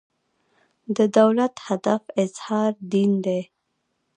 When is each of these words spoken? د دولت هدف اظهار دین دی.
د 0.95 0.97
دولت 1.17 1.53
هدف 1.67 2.01
اظهار 2.23 2.71
دین 2.91 3.11
دی. 3.25 3.41